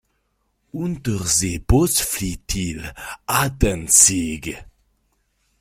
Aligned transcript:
Unterseebootsflottille 0.73 2.91
à 3.27 3.49
Danzig. 3.51 4.57